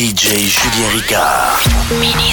DJ 0.00 0.48
Julien 0.48 0.88
Ricard. 0.94 1.60
Mini 2.00 2.32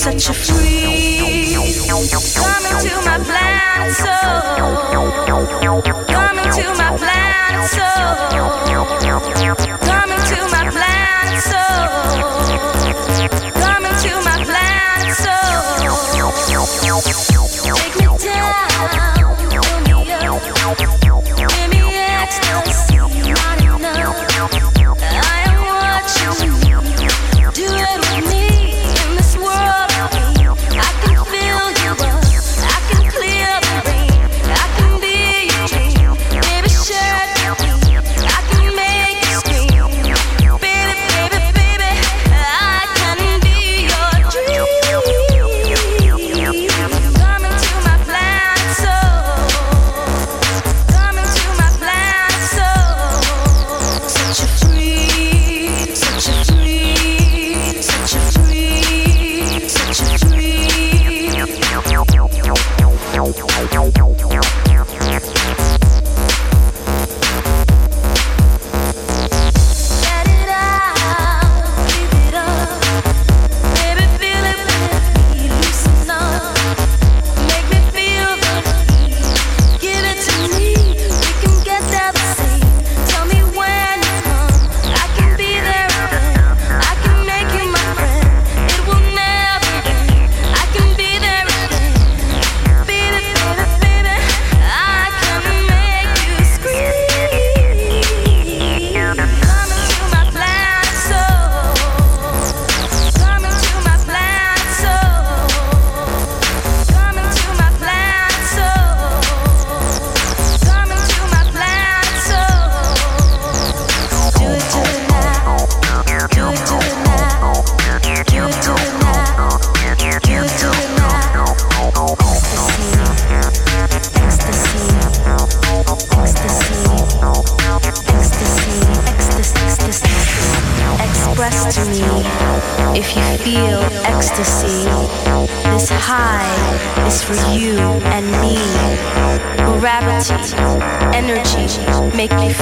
such 0.00 0.30
a 0.30 0.32
freeze. 0.32 1.84
Coming 2.34 2.76
to 2.80 2.92
my 3.04 3.18
blind 3.18 3.92
soul. 3.92 4.16
Coming 6.06 6.50
to 6.52 6.74
my 6.74 6.96
blind 6.96 7.68
soul. 7.68 8.39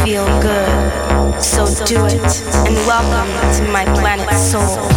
feel 0.09 0.25
good. 0.41 1.43
So 1.43 1.67
do 1.85 2.07
it 2.07 2.43
and 2.67 2.77
welcome 2.87 3.31
to 3.59 3.71
my 3.71 3.85
planet 3.85 4.33
soul. 4.33 4.89